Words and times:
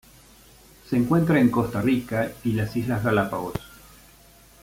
Se 0.89 0.97
encuentra 0.97 1.39
en 1.39 1.51
Costa 1.51 1.79
Rica 1.79 2.31
y 2.43 2.53
las 2.53 2.75
Islas 2.75 3.03
Galápagos. 3.03 3.53